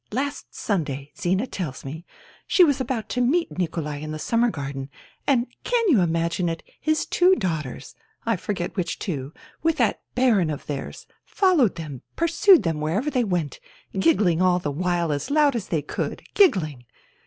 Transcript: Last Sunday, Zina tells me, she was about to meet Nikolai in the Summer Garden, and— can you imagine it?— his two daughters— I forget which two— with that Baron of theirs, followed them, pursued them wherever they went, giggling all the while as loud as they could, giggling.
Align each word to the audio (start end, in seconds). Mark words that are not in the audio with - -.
Last 0.11 0.55
Sunday, 0.55 1.11
Zina 1.15 1.45
tells 1.45 1.85
me, 1.85 2.07
she 2.47 2.63
was 2.63 2.81
about 2.81 3.07
to 3.09 3.21
meet 3.21 3.59
Nikolai 3.59 3.97
in 3.97 4.09
the 4.09 4.17
Summer 4.17 4.49
Garden, 4.49 4.89
and— 5.27 5.45
can 5.63 5.85
you 5.89 6.01
imagine 6.01 6.49
it?— 6.49 6.63
his 6.81 7.05
two 7.05 7.35
daughters— 7.35 7.93
I 8.25 8.35
forget 8.35 8.75
which 8.75 8.97
two— 8.97 9.31
with 9.61 9.77
that 9.77 10.01
Baron 10.15 10.49
of 10.49 10.65
theirs, 10.65 11.05
followed 11.23 11.75
them, 11.75 12.01
pursued 12.15 12.63
them 12.63 12.79
wherever 12.81 13.11
they 13.11 13.23
went, 13.23 13.59
giggling 13.93 14.41
all 14.41 14.57
the 14.57 14.71
while 14.71 15.11
as 15.11 15.29
loud 15.29 15.55
as 15.55 15.67
they 15.67 15.83
could, 15.83 16.23
giggling. 16.33 16.85